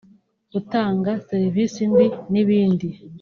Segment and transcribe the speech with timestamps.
[0.53, 2.89] gutanga serivisi mbi n’ibindi